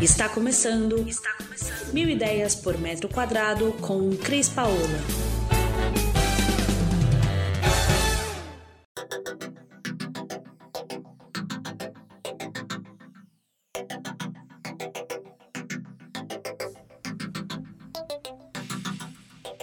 Está 0.00 0.28
começando. 0.28 1.08
Está 1.08 1.32
começando. 1.34 1.92
Mil 1.92 2.08
ideias 2.08 2.54
por 2.54 2.78
metro 2.78 3.08
quadrado 3.08 3.72
com 3.80 4.16
Cris 4.16 4.48
Paola. 4.48 5.28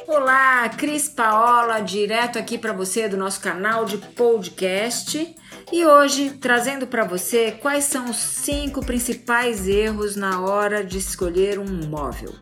Olá, 0.07 0.69
Cris 0.69 1.09
Paola, 1.09 1.79
direto 1.79 2.37
aqui 2.37 2.59
para 2.59 2.71
você 2.71 3.09
do 3.09 3.17
nosso 3.17 3.41
canal 3.41 3.85
de 3.85 3.97
podcast. 3.97 5.35
E 5.71 5.83
hoje 5.83 6.37
trazendo 6.39 6.85
para 6.85 7.03
você 7.03 7.53
quais 7.53 7.85
são 7.85 8.11
os 8.11 8.17
cinco 8.17 8.85
principais 8.85 9.67
erros 9.67 10.15
na 10.15 10.41
hora 10.41 10.85
de 10.85 10.99
escolher 10.99 11.57
um 11.57 11.87
móvel. 11.87 12.35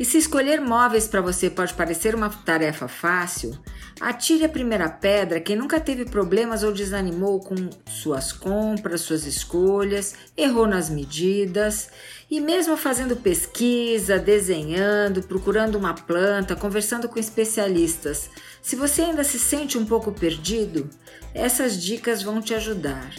E 0.00 0.04
se 0.04 0.18
escolher 0.18 0.60
móveis 0.60 1.06
para 1.06 1.20
você 1.20 1.48
pode 1.48 1.74
parecer 1.74 2.12
uma 2.12 2.28
tarefa 2.28 2.88
fácil, 2.88 3.56
atire 4.00 4.44
a 4.44 4.48
primeira 4.48 4.88
pedra 4.88 5.40
quem 5.40 5.54
nunca 5.54 5.78
teve 5.78 6.06
problemas 6.06 6.62
ou 6.62 6.72
desanimou 6.72 7.38
com 7.40 7.54
suas 7.86 8.32
compras, 8.32 9.02
suas 9.02 9.26
escolhas, 9.26 10.14
errou 10.36 10.66
nas 10.66 10.88
medidas 10.88 11.90
e 12.30 12.40
mesmo 12.40 12.76
fazendo 12.76 13.16
pesquisa, 13.16 14.18
desenhando, 14.18 15.22
procurando 15.22 15.76
uma 15.76 15.92
planta, 15.92 16.56
conversando 16.56 17.08
com 17.08 17.18
especialistas, 17.18 18.30
se 18.62 18.76
você 18.76 19.02
ainda 19.02 19.24
se 19.24 19.38
sente 19.38 19.76
um 19.76 19.84
pouco 19.84 20.12
perdido, 20.12 20.88
essas 21.34 21.80
dicas 21.80 22.22
vão 22.22 22.40
te 22.40 22.54
ajudar. 22.54 23.10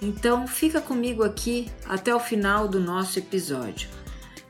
Então, 0.00 0.46
fica 0.46 0.80
comigo 0.80 1.22
aqui 1.22 1.68
até 1.84 2.14
o 2.14 2.20
final 2.20 2.66
do 2.66 2.80
nosso 2.80 3.18
episódio. 3.18 3.88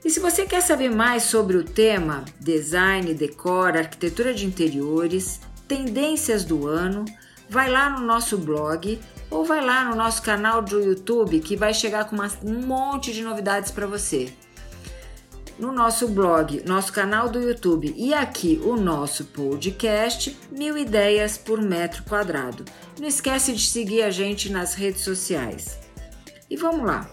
E 0.05 0.11
se 0.11 0.21
você 0.21 0.47
quer 0.47 0.63
saber 0.63 0.91
mais 0.91 1.25
sobre 1.25 1.57
o 1.57 1.65
tema 1.65 2.25
design, 2.39 3.13
decor, 3.13 3.77
arquitetura 3.77 4.33
de 4.33 4.47
interiores, 4.47 5.41
tendências 5.71 6.43
do 6.43 6.67
ano, 6.67 7.05
vai 7.49 7.71
lá 7.71 7.89
no 7.89 8.05
nosso 8.05 8.37
blog 8.37 9.01
ou 9.31 9.45
vai 9.45 9.65
lá 9.65 9.85
no 9.85 9.95
nosso 9.95 10.21
canal 10.21 10.61
do 10.61 10.81
YouTube 10.81 11.39
que 11.39 11.55
vai 11.55 11.73
chegar 11.73 12.07
com 12.07 12.17
um 12.45 12.67
monte 12.67 13.13
de 13.13 13.23
novidades 13.23 13.71
para 13.71 13.87
você 13.87 14.33
no 15.61 15.71
nosso 15.71 16.09
blog, 16.09 16.65
nosso 16.67 16.93
canal 16.93 17.29
do 17.29 17.41
YouTube 17.41 17.95
e 17.97 18.13
aqui 18.13 18.61
o 18.65 18.75
nosso 18.75 19.27
podcast 19.27 20.37
Mil 20.51 20.77
Ideias 20.77 21.39
por 21.39 21.63
Metro 21.63 22.03
Quadrado. 22.03 22.65
Não 22.99 23.07
esquece 23.07 23.53
de 23.53 23.65
seguir 23.65 24.03
a 24.03 24.11
gente 24.11 24.51
nas 24.51 24.75
redes 24.75 25.03
sociais. 25.03 25.79
E 26.49 26.57
vamos 26.57 26.85
lá. 26.85 27.09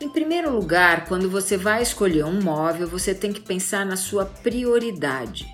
Em 0.00 0.08
primeiro 0.08 0.50
lugar, 0.50 1.04
quando 1.06 1.28
você 1.28 1.56
vai 1.56 1.82
escolher 1.82 2.24
um 2.24 2.40
móvel, 2.40 2.88
você 2.88 3.14
tem 3.14 3.30
que 3.30 3.40
pensar 3.40 3.84
na 3.84 3.96
sua 3.96 4.24
prioridade. 4.24 5.52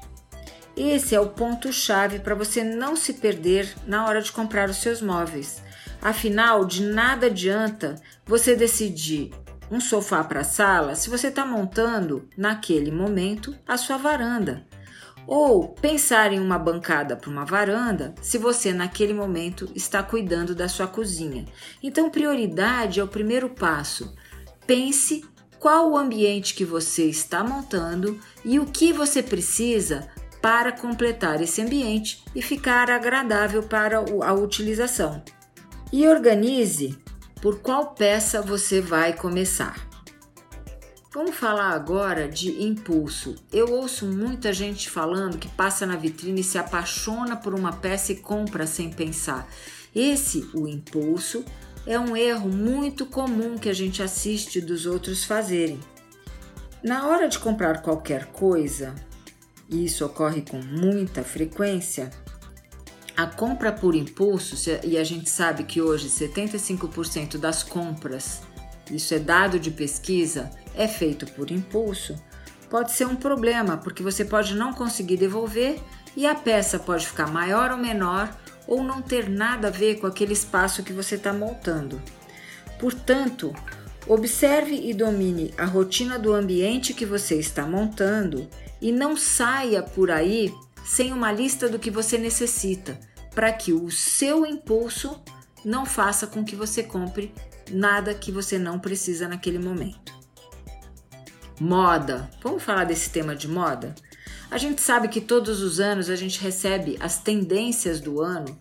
Esse 0.83 1.15
é 1.15 1.21
o 1.21 1.29
ponto-chave 1.29 2.21
para 2.21 2.35
você 2.35 2.65
não 2.65 2.97
se 2.97 3.13
perder 3.13 3.71
na 3.87 4.07
hora 4.07 4.23
de 4.23 4.33
comprar 4.33 4.71
os 4.71 4.79
seus 4.79 5.03
móveis. 5.03 5.63
Afinal, 6.01 6.65
de 6.65 6.83
nada 6.83 7.27
adianta 7.27 7.97
você 8.25 8.57
decidir 8.57 9.31
um 9.71 9.79
sofá 9.79 10.25
para 10.25 10.41
a 10.41 10.45
sala 10.45 10.95
se 10.95 11.11
você 11.11 11.27
está 11.27 11.45
montando, 11.45 12.27
naquele 12.35 12.91
momento, 12.91 13.55
a 13.69 13.77
sua 13.77 13.99
varanda. 13.99 14.67
Ou 15.27 15.69
pensar 15.69 16.33
em 16.33 16.41
uma 16.41 16.59
bancada 16.59 17.15
para 17.15 17.29
uma 17.29 17.45
varanda 17.45 18.15
se 18.23 18.39
você, 18.39 18.73
naquele 18.73 19.13
momento, 19.13 19.71
está 19.75 20.03
cuidando 20.03 20.55
da 20.55 20.67
sua 20.67 20.87
cozinha. 20.87 21.45
Então, 21.83 22.09
prioridade 22.09 23.01
é 23.01 23.05
o 23.05 23.07
primeiro 23.07 23.51
passo. 23.51 24.17
Pense 24.67 25.27
qual 25.59 25.91
o 25.91 25.99
ambiente 25.99 26.55
que 26.55 26.65
você 26.65 27.05
está 27.05 27.45
montando 27.45 28.19
e 28.43 28.59
o 28.59 28.65
que 28.65 28.95
você 28.95 29.23
precisa 29.23 30.09
para 30.41 30.73
completar 30.73 31.41
esse 31.41 31.61
ambiente 31.61 32.25
e 32.35 32.41
ficar 32.41 32.91
agradável 32.91 33.63
para 33.63 33.99
a 33.99 34.33
utilização. 34.33 35.23
E 35.93 36.07
organize 36.07 36.99
por 37.41 37.61
qual 37.61 37.95
peça 37.95 38.41
você 38.41 38.81
vai 38.81 39.13
começar. 39.13 39.89
Vamos 41.13 41.35
falar 41.35 41.71
agora 41.71 42.29
de 42.29 42.63
impulso. 42.63 43.35
Eu 43.53 43.73
ouço 43.73 44.07
muita 44.07 44.53
gente 44.53 44.89
falando 44.89 45.39
que 45.39 45.49
passa 45.49 45.85
na 45.85 45.97
vitrine 45.97 46.41
e 46.41 46.45
se 46.45 46.57
apaixona 46.57 47.35
por 47.35 47.53
uma 47.53 47.73
peça 47.73 48.13
e 48.13 48.17
compra 48.17 48.65
sem 48.65 48.91
pensar. 48.91 49.49
Esse, 49.93 50.49
o 50.55 50.69
impulso, 50.69 51.45
é 51.85 51.99
um 51.99 52.17
erro 52.17 52.49
muito 52.49 53.05
comum 53.07 53.59
que 53.59 53.69
a 53.69 53.73
gente 53.73 54.03
assiste 54.03 54.61
dos 54.61 54.87
outros 54.87 55.25
fazerem. 55.25 55.81
Na 56.83 57.09
hora 57.09 57.29
de 57.29 57.41
comprar 57.41 57.83
qualquer 57.83 58.27
coisa, 58.27 58.95
e 59.71 59.85
isso 59.85 60.05
ocorre 60.05 60.43
com 60.43 60.61
muita 60.61 61.23
frequência, 61.23 62.11
a 63.17 63.27
compra 63.27 63.71
por 63.71 63.95
impulso, 63.95 64.57
e 64.83 64.99
a 64.99 65.05
gente 65.05 65.31
sabe 65.31 65.65
que 65.65 65.81
hoje 65.81 66.09
75% 66.09 67.39
das 67.39 67.63
compras, 67.63 68.43
isso 68.91 69.15
é 69.15 69.19
dado 69.19 69.61
de 69.61 69.71
pesquisa, 69.71 70.51
é 70.75 70.89
feito 70.89 71.27
por 71.27 71.51
impulso, 71.51 72.17
pode 72.69 72.93
ser 72.93 73.07
um 73.07 73.17
problema, 73.17 73.77
porque 73.77 74.03
você 74.03 74.25
pode 74.25 74.55
não 74.55 74.73
conseguir 74.73 75.17
devolver 75.17 75.81
e 76.17 76.27
a 76.27 76.35
peça 76.35 76.79
pode 76.79 77.07
ficar 77.07 77.29
maior 77.29 77.71
ou 77.71 77.77
menor 77.77 78.35
ou 78.67 78.83
não 78.83 79.01
ter 79.03 79.29
nada 79.29 79.69
a 79.69 79.71
ver 79.71 80.01
com 80.01 80.07
aquele 80.07 80.33
espaço 80.33 80.83
que 80.83 80.93
você 80.93 81.17
está 81.17 81.33
montando. 81.33 82.01
Portanto, 82.79 83.55
observe 84.07 84.75
e 84.75 84.95
domine 84.95 85.55
a 85.57 85.65
rotina 85.65 86.19
do 86.19 86.33
ambiente 86.33 86.95
que 86.95 87.07
você 87.07 87.37
está 87.37 87.67
montando 87.67 88.49
e 88.81 88.91
não 88.91 89.17
saia 89.17 89.83
por 89.83 90.11
aí 90.11 90.53
sem 90.85 91.13
uma 91.13 91.31
lista 91.31 91.69
do 91.69 91.79
que 91.79 91.91
você 91.91 92.19
necessita 92.19 92.99
para 93.35 93.53
que 93.53 93.73
o 93.73 93.91
seu 93.91 94.45
impulso 94.45 95.21
não 95.65 95.85
faça 95.85 96.27
com 96.27 96.45
que 96.45 96.57
você 96.57 96.83
compre 96.83 97.33
nada 97.71 98.15
que 98.15 98.33
você 98.33 98.59
não 98.59 98.79
precisa 98.79 99.29
naquele 99.29 99.59
momento. 99.59 100.13
Moda. 101.61 102.31
Vamos 102.43 102.63
falar 102.63 102.85
desse 102.85 103.11
tema 103.11 103.37
de 103.37 103.47
moda? 103.47 103.95
A 104.51 104.59
gente 104.59 104.81
sabe 104.81 105.09
que 105.09 105.21
todos 105.21 105.61
os 105.61 105.79
anos 105.79 106.11
a 106.11 106.17
gente 106.17 106.41
recebe 106.41 106.97
as 107.01 107.19
tendências 107.19 108.01
do 108.01 108.21
ano 108.21 108.59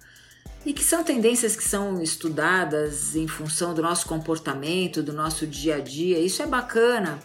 e 0.66 0.74
que 0.74 0.84
são 0.84 1.04
tendências 1.04 1.56
que 1.56 1.64
são 1.64 2.02
estudadas 2.02 3.16
em 3.16 3.28
função 3.28 3.74
do 3.74 3.82
nosso 3.82 4.06
comportamento, 4.08 5.02
do 5.02 5.14
nosso 5.14 5.48
dia 5.48 5.78
a 5.78 5.80
dia. 5.80 6.20
Isso 6.20 6.42
é 6.42 6.48
bacana. 6.48 7.20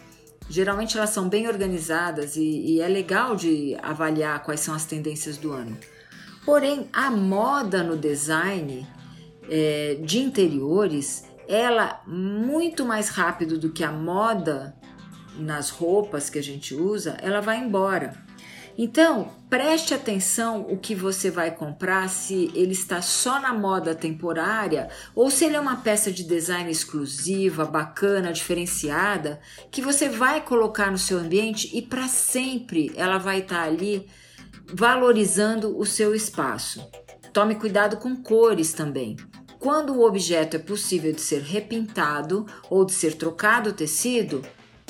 Geralmente 0.49 0.97
elas 0.97 1.09
são 1.09 1.27
bem 1.27 1.47
organizadas 1.47 2.35
e, 2.35 2.41
e 2.41 2.81
é 2.81 2.87
legal 2.87 3.35
de 3.35 3.75
avaliar 3.81 4.43
quais 4.43 4.59
são 4.59 4.73
as 4.73 4.85
tendências 4.85 5.37
do 5.37 5.51
ano. 5.51 5.77
Porém, 6.45 6.87
a 6.93 7.09
moda 7.09 7.83
no 7.83 7.97
design 7.97 8.87
é, 9.49 9.97
de 10.01 10.19
interiores, 10.19 11.25
ela 11.47 12.01
muito 12.05 12.85
mais 12.85 13.09
rápido 13.09 13.57
do 13.57 13.71
que 13.71 13.83
a 13.83 13.91
moda 13.91 14.75
nas 15.37 15.69
roupas 15.69 16.29
que 16.29 16.39
a 16.39 16.43
gente 16.43 16.73
usa, 16.75 17.17
ela 17.21 17.41
vai 17.41 17.57
embora. 17.57 18.24
Então, 18.77 19.29
preste 19.49 19.93
atenção 19.93 20.67
o 20.69 20.77
que 20.77 20.93
você 20.93 21.31
vai 21.31 21.49
comprar, 21.49 22.09
se 22.09 22.51
ele 22.53 22.73
está 22.73 23.01
só 23.01 23.39
na 23.39 23.53
moda 23.53 23.95
temporária 23.95 24.89
ou 25.15 25.31
se 25.31 25.45
ele 25.45 25.55
é 25.55 25.59
uma 25.59 25.77
peça 25.77 26.11
de 26.11 26.23
design 26.23 26.69
exclusiva, 26.69 27.63
bacana, 27.63 28.33
diferenciada, 28.33 29.39
que 29.71 29.81
você 29.81 30.09
vai 30.09 30.41
colocar 30.41 30.91
no 30.91 30.97
seu 30.97 31.19
ambiente 31.19 31.69
e 31.73 31.81
para 31.81 32.09
sempre 32.09 32.91
ela 32.97 33.17
vai 33.17 33.39
estar 33.39 33.63
ali 33.63 34.07
valorizando 34.73 35.77
o 35.77 35.85
seu 35.85 36.13
espaço. 36.13 36.85
Tome 37.31 37.55
cuidado 37.55 37.95
com 37.97 38.15
cores 38.15 38.73
também. 38.73 39.15
Quando 39.57 39.93
o 39.93 40.05
objeto 40.05 40.57
é 40.57 40.59
possível 40.59 41.13
de 41.13 41.21
ser 41.21 41.41
repintado 41.41 42.45
ou 42.69 42.85
de 42.85 42.91
ser 42.91 43.15
trocado 43.15 43.69
o 43.69 43.73
tecido, 43.73 44.41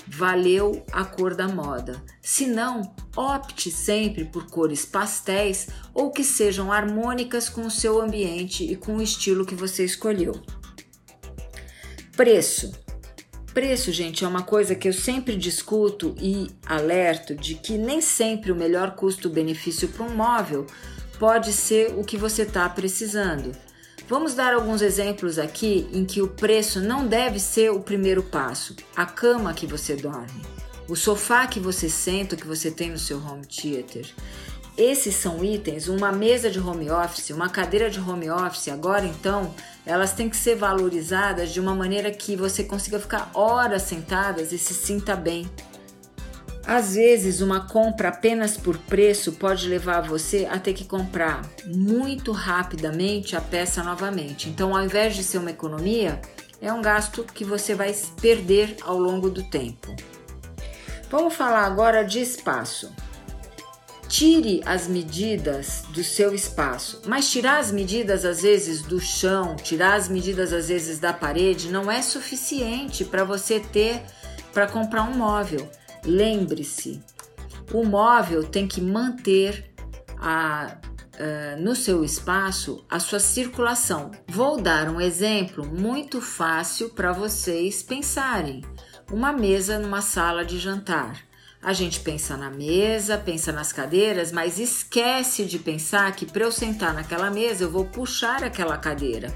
valeu 0.08 0.84
a 0.92 1.04
cor 1.04 1.36
da 1.36 1.48
moda. 1.48 2.02
Se 2.22 2.46
não, 2.46 2.94
opte 3.16 3.72
sempre 3.72 4.26
por 4.26 4.48
cores 4.48 4.86
pastéis 4.86 5.68
ou 5.94 6.12
que 6.12 6.24
sejam 6.24 6.72
harmônicas 6.72 7.50
com 7.50 7.66
o 7.66 7.72
seu 7.72 8.02
ambiente 8.02 8.64
e 8.64 8.76
com 8.76 8.98
o 8.98 9.02
estilo 9.02 9.46
que 9.46 9.56
você 9.56 9.84
escolheu. 9.84 10.42
Preço. 12.16 12.72
Preço, 13.54 13.92
gente, 13.92 14.26
é 14.26 14.28
uma 14.28 14.44
coisa 14.44 14.76
que 14.76 14.88
eu 14.88 14.94
sempre 14.94 15.36
discuto 15.38 16.14
e 16.20 16.50
alerto 16.66 17.34
de 17.34 17.56
que 17.56 17.78
nem 17.78 18.02
sempre 18.02 18.52
o 18.52 18.56
melhor 18.56 18.96
custo-benefício 18.96 19.88
para 19.88 20.06
um 20.06 20.14
móvel 20.14 20.68
pode 21.18 21.54
ser 21.54 21.94
o 21.98 22.04
que 22.04 22.18
você 22.18 22.42
está 22.42 22.68
precisando. 22.68 23.56
Vamos 24.08 24.36
dar 24.36 24.54
alguns 24.54 24.84
exemplos 24.84 25.40
aqui 25.40 25.90
em 25.92 26.06
que 26.06 26.22
o 26.22 26.28
preço 26.28 26.80
não 26.80 27.08
deve 27.08 27.40
ser 27.40 27.72
o 27.72 27.80
primeiro 27.80 28.22
passo. 28.22 28.76
A 28.96 29.04
cama 29.04 29.52
que 29.52 29.66
você 29.66 29.96
dorme, 29.96 30.46
o 30.88 30.96
sofá 30.96 31.48
que 31.48 31.60
você 31.60 31.90
senta, 31.90 32.36
que 32.36 32.46
você 32.46 32.70
tem 32.70 32.92
no 32.92 33.00
seu 33.00 33.18
home 33.18 33.46
theater. 33.48 34.08
esses 34.78 35.16
são 35.16 35.44
itens, 35.44 35.88
uma 35.88 36.12
mesa 36.12 36.52
de 36.52 36.60
home 36.60 36.92
office, 36.92 37.32
uma 37.32 37.50
cadeira 37.50 37.90
de 37.90 38.00
home 38.00 38.30
office, 38.30 38.68
agora 38.68 39.06
então, 39.06 39.56
elas 39.86 40.14
têm 40.14 40.30
que 40.30 40.38
ser 40.38 40.56
valorizadas 40.56 41.52
de 41.52 41.60
uma 41.60 41.74
maneira 41.74 42.12
que 42.12 42.36
você 42.36 42.64
consiga 42.64 43.00
ficar 43.00 43.32
horas 43.34 43.84
sentadas 43.84 44.52
e 44.52 44.60
se 44.60 44.74
sinta 44.76 45.16
bem. 45.16 45.50
Às 46.68 46.96
vezes, 46.96 47.42
uma 47.42 47.68
compra 47.68 48.10
apenas 48.10 48.58
por 48.58 48.78
preço 48.78 49.34
pode 49.34 49.68
levar 49.68 50.02
você 50.02 50.48
a 50.50 50.58
ter 50.58 50.74
que 50.74 50.84
comprar 50.84 51.44
muito 51.66 52.32
rapidamente 52.32 53.36
a 53.36 53.42
peça 53.42 53.84
novamente. 53.84 54.50
Então, 54.50 54.76
ao 54.76 54.84
invés 54.84 55.16
de 55.16 55.24
ser 55.24 55.38
uma 55.38 55.52
economia, 55.52 56.20
é 56.60 56.74
um 56.74 56.82
gasto 56.82 57.24
que 57.24 57.44
você 57.44 57.76
vai 57.76 57.94
perder 58.20 58.78
ao 58.82 58.98
longo 58.98 59.30
do 59.30 59.44
tempo. 59.44 59.96
Vamos 61.10 61.36
falar 61.36 61.66
agora 61.66 62.04
de 62.04 62.20
espaço. 62.20 62.92
Tire 64.08 64.62
as 64.66 64.88
medidas 64.88 65.84
do 65.90 66.04
seu 66.04 66.34
espaço, 66.34 67.02
mas 67.06 67.30
tirar 67.30 67.60
as 67.60 67.72
medidas 67.72 68.26
às 68.26 68.42
vezes 68.42 68.82
do 68.82 69.00
chão, 69.00 69.56
tirar 69.56 69.96
as 69.96 70.10
medidas 70.10 70.52
às 70.52 70.68
vezes 70.68 71.00
da 71.00 71.14
parede 71.14 71.70
não 71.70 71.92
é 71.92 72.02
suficiente 72.02 73.06
para 73.06 73.24
você 73.24 73.60
ter 73.60 74.02
para 74.52 74.68
comprar 74.68 75.04
um 75.04 75.14
móvel. 75.14 75.70
Lembre-se, 76.06 77.02
o 77.74 77.84
móvel 77.84 78.44
tem 78.44 78.68
que 78.68 78.80
manter 78.80 79.74
a, 80.18 80.78
uh, 81.16 81.62
no 81.62 81.76
seu 81.76 82.04
espaço 82.04 82.86
a 82.90 83.00
sua 83.00 83.20
circulação. 83.20 84.12
Vou 84.28 84.62
dar 84.62 84.90
um 84.90 85.02
exemplo 85.02 85.66
muito 85.66 86.22
fácil 86.22 86.90
para 86.90 87.12
vocês 87.12 87.82
pensarem: 87.82 88.62
uma 89.12 89.34
mesa 89.34 89.80
numa 89.80 90.02
sala 90.02 90.46
de 90.46 90.60
jantar. 90.60 91.24
A 91.62 91.74
gente 91.74 92.00
pensa 92.02 92.38
na 92.38 92.52
mesa, 92.52 93.18
pensa 93.18 93.52
nas 93.52 93.74
cadeiras, 93.74 94.32
mas 94.32 94.60
esquece 94.60 95.46
de 95.46 95.58
pensar 95.58 96.16
que 96.16 96.24
para 96.24 96.44
eu 96.44 96.52
sentar 96.52 96.94
naquela 96.94 97.32
mesa 97.32 97.64
eu 97.64 97.72
vou 97.72 97.86
puxar 97.86 98.44
aquela 98.44 98.78
cadeira. 98.78 99.36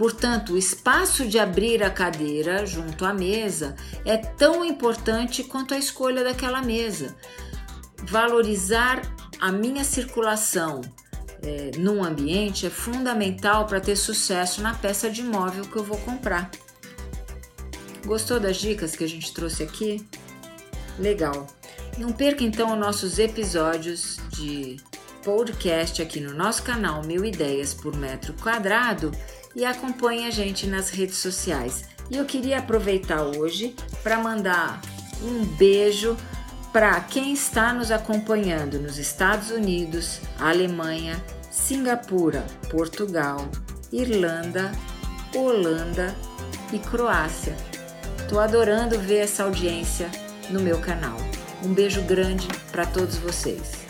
Portanto, 0.00 0.54
o 0.54 0.56
espaço 0.56 1.26
de 1.26 1.38
abrir 1.38 1.82
a 1.82 1.90
cadeira 1.90 2.64
junto 2.64 3.04
à 3.04 3.12
mesa 3.12 3.76
é 4.02 4.16
tão 4.16 4.64
importante 4.64 5.44
quanto 5.44 5.74
a 5.74 5.76
escolha 5.76 6.24
daquela 6.24 6.62
mesa. 6.62 7.14
Valorizar 8.04 9.02
a 9.38 9.52
minha 9.52 9.84
circulação 9.84 10.80
é, 11.42 11.72
num 11.76 12.02
ambiente 12.02 12.64
é 12.64 12.70
fundamental 12.70 13.66
para 13.66 13.78
ter 13.78 13.94
sucesso 13.94 14.62
na 14.62 14.72
peça 14.72 15.10
de 15.10 15.22
móvel 15.22 15.66
que 15.66 15.76
eu 15.76 15.84
vou 15.84 15.98
comprar. 15.98 16.50
Gostou 18.06 18.40
das 18.40 18.56
dicas 18.56 18.96
que 18.96 19.04
a 19.04 19.08
gente 19.08 19.34
trouxe 19.34 19.62
aqui? 19.62 20.08
Legal! 20.98 21.46
Não 21.98 22.10
perca 22.10 22.42
então 22.42 22.72
os 22.72 22.78
nossos 22.78 23.18
episódios 23.18 24.16
de 24.30 24.78
podcast 25.30 26.02
aqui 26.02 26.20
no 26.20 26.34
nosso 26.34 26.64
canal 26.64 27.04
Mil 27.04 27.24
Ideias 27.24 27.72
por 27.72 27.96
Metro 27.96 28.34
Quadrado 28.34 29.12
e 29.54 29.64
acompanhe 29.64 30.26
a 30.26 30.30
gente 30.30 30.66
nas 30.66 30.90
redes 30.90 31.18
sociais. 31.18 31.84
E 32.10 32.16
eu 32.16 32.24
queria 32.24 32.58
aproveitar 32.58 33.22
hoje 33.22 33.76
para 34.02 34.18
mandar 34.18 34.80
um 35.22 35.44
beijo 35.56 36.16
para 36.72 37.00
quem 37.02 37.32
está 37.32 37.72
nos 37.72 37.92
acompanhando 37.92 38.80
nos 38.80 38.98
Estados 38.98 39.52
Unidos, 39.52 40.20
Alemanha, 40.36 41.22
Singapura, 41.48 42.44
Portugal, 42.68 43.48
Irlanda, 43.92 44.72
Holanda 45.32 46.12
e 46.72 46.78
Croácia. 46.80 47.56
Estou 48.18 48.40
adorando 48.40 48.98
ver 48.98 49.18
essa 49.18 49.44
audiência 49.44 50.10
no 50.50 50.60
meu 50.60 50.80
canal. 50.80 51.16
Um 51.64 51.72
beijo 51.72 52.02
grande 52.02 52.48
para 52.72 52.84
todos 52.84 53.16
vocês. 53.16 53.89